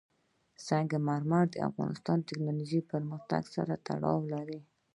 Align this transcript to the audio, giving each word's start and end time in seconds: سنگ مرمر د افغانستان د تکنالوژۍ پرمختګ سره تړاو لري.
سنگ 0.65 0.91
مرمر 1.07 1.45
د 1.51 1.55
افغانستان 1.69 2.17
د 2.19 2.23
تکنالوژۍ 2.29 2.81
پرمختګ 2.91 3.43
سره 3.55 3.73
تړاو 3.87 4.19
لري. 4.33 4.59